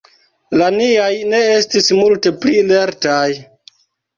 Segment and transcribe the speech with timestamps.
[0.61, 3.25] La niaj ne estis multe pli lertaj.